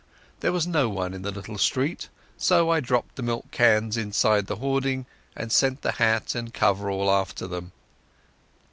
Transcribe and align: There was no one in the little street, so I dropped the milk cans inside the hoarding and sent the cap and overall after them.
There 0.39 0.51
was 0.51 0.65
no 0.65 0.89
one 0.89 1.13
in 1.13 1.21
the 1.21 1.29
little 1.29 1.59
street, 1.59 2.09
so 2.35 2.71
I 2.71 2.79
dropped 2.79 3.17
the 3.17 3.21
milk 3.21 3.51
cans 3.51 3.97
inside 3.97 4.47
the 4.47 4.55
hoarding 4.55 5.05
and 5.37 5.51
sent 5.51 5.83
the 5.83 5.91
cap 5.93 6.33
and 6.33 6.51
overall 6.59 7.11
after 7.11 7.45
them. 7.45 7.71